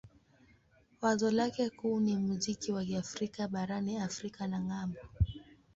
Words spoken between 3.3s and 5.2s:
barani Afrika na ng'ambo.